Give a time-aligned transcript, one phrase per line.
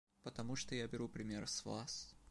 [0.23, 2.15] Потому что я беру пример с Вас.